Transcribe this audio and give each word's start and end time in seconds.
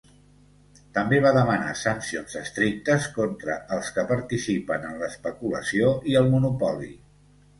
També 0.93 1.17
va 1.25 1.33
demanar 1.35 1.73
sancions 1.81 2.37
estrictes 2.39 3.05
contra 3.17 3.57
els 3.77 3.91
que 3.97 4.07
participen 4.13 4.87
en 4.93 4.97
l'especulació 5.03 5.91
i 6.13 6.17
el 6.23 6.33
monopoli. 6.33 6.91